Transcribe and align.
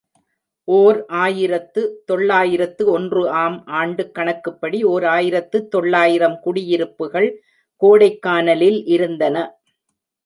ஓர் 0.67 0.97
ஆயிரத்து 1.15 1.81
தொள்ளாயிரத்து 2.05 2.83
ஒன்று 2.91 3.29
ஆம் 3.41 3.59
ஆண்டுக் 3.79 4.13
கணக்குப்படி 4.13 4.79
ஓர் 4.83 5.05
ஆயிரத்து 5.05 5.59
தொள்ளாயிரம் 5.67 6.37
குடியிருப்புகள் 6.39 7.29
கோடைக்கானலில் 7.81 8.81
இருந்தன. 8.87 9.37